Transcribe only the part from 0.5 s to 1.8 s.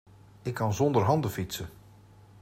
kan zonder handen fietsen.